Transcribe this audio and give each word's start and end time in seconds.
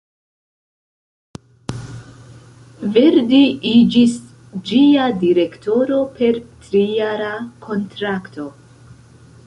Verdi 2.95 3.41
iĝis 3.73 4.17
ĝia 4.71 5.07
direktoro 5.25 6.01
per 6.17 6.41
trijara 6.67 7.33
kontrakto. 7.69 8.49